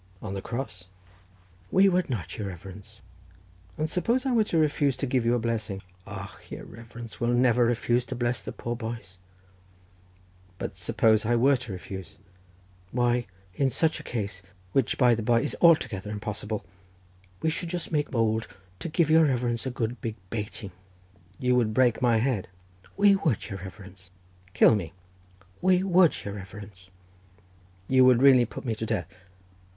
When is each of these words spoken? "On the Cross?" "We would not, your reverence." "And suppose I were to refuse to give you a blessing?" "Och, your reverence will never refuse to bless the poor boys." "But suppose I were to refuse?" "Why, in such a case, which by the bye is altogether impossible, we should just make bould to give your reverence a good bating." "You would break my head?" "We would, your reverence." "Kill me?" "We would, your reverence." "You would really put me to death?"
"On 0.19 0.33
the 0.33 0.41
Cross?" 0.41 0.85
"We 1.69 1.87
would 1.87 2.09
not, 2.09 2.35
your 2.35 2.47
reverence." 2.47 3.01
"And 3.77 3.87
suppose 3.87 4.25
I 4.25 4.31
were 4.31 4.45
to 4.45 4.57
refuse 4.57 4.97
to 4.97 5.05
give 5.05 5.27
you 5.27 5.35
a 5.35 5.39
blessing?" 5.39 5.83
"Och, 6.07 6.41
your 6.49 6.65
reverence 6.65 7.21
will 7.21 7.27
never 7.27 7.63
refuse 7.65 8.03
to 8.05 8.15
bless 8.15 8.41
the 8.41 8.51
poor 8.51 8.75
boys." 8.75 9.19
"But 10.57 10.75
suppose 10.75 11.23
I 11.23 11.35
were 11.35 11.55
to 11.57 11.71
refuse?" 11.73 12.15
"Why, 12.91 13.27
in 13.53 13.69
such 13.69 13.99
a 13.99 14.03
case, 14.03 14.41
which 14.71 14.97
by 14.97 15.13
the 15.13 15.21
bye 15.21 15.41
is 15.41 15.55
altogether 15.61 16.09
impossible, 16.09 16.65
we 17.43 17.51
should 17.51 17.69
just 17.69 17.91
make 17.91 18.09
bould 18.09 18.47
to 18.79 18.89
give 18.89 19.11
your 19.11 19.25
reverence 19.25 19.67
a 19.67 19.69
good 19.69 19.97
bating." 20.31 20.71
"You 21.37 21.55
would 21.57 21.75
break 21.75 22.01
my 22.01 22.17
head?" 22.17 22.47
"We 22.97 23.17
would, 23.17 23.49
your 23.51 23.59
reverence." 23.59 24.09
"Kill 24.55 24.73
me?" 24.73 24.93
"We 25.61 25.83
would, 25.83 26.25
your 26.25 26.33
reverence." 26.33 26.89
"You 27.87 28.03
would 28.05 28.23
really 28.23 28.45
put 28.45 28.65
me 28.65 28.73
to 28.73 28.85
death?" 28.87 29.07